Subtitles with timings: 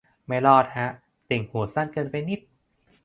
[0.25, 0.87] ไม่รอดฮะ
[1.29, 2.39] ติ่งหูสั้นเกินไปนิด